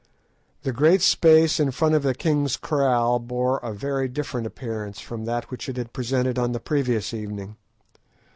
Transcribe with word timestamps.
The 0.63 0.71
great 0.71 1.03
space 1.03 1.59
in 1.59 1.69
front 1.69 1.93
of 1.93 2.01
the 2.01 2.15
king's 2.15 2.57
kraal 2.57 3.19
bore 3.19 3.59
a 3.59 3.71
very 3.71 4.07
different 4.09 4.47
appearance 4.47 4.99
from 4.99 5.25
that 5.25 5.51
which 5.51 5.69
it 5.69 5.77
had 5.77 5.93
presented 5.93 6.39
on 6.39 6.53
the 6.53 6.59
previous 6.59 7.13
evening. 7.13 7.55